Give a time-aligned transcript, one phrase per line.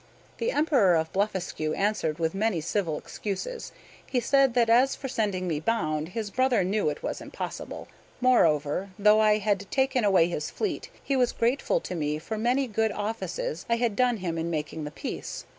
[0.39, 3.71] The Emperor of Blefuscu answered with many civil excuses.
[4.03, 7.87] He said that as for sending me bound, his brother knew it was impossible.
[8.19, 12.65] Moreover, though I had taken away his fleet he was grateful to me for many
[12.65, 15.45] good offices I had done him in making the peace.